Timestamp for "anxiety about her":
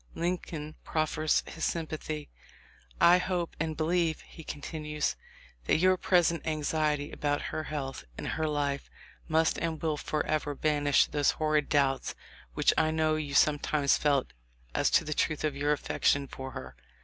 6.47-7.65